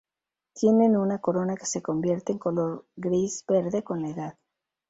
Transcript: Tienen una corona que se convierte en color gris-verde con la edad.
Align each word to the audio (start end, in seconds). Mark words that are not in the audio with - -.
Tienen 0.55 0.97
una 0.97 1.19
corona 1.19 1.55
que 1.55 1.67
se 1.67 1.83
convierte 1.83 2.31
en 2.31 2.39
color 2.39 2.87
gris-verde 2.95 3.83
con 3.83 4.01
la 4.01 4.09
edad. 4.09 4.37